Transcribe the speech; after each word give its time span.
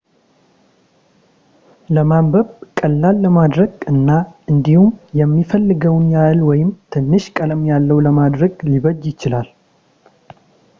ለማንበብ 1.95 2.47
ቀላል 2.77 3.17
ለማድረግ 3.25 3.71
እና 3.91 4.09
እንዲሁም 4.53 4.89
የሚፈለገውን 5.21 6.07
ያህል 6.15 6.41
ወይም 6.49 6.69
ትንሽ 6.95 7.23
ቀለም 7.37 7.63
ያለው 7.73 7.99
ለማድረግ 8.09 8.53
ሊበጅ 8.73 9.01
ይችላል 9.13 9.49